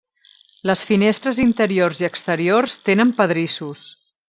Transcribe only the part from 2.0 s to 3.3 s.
i exteriors tenen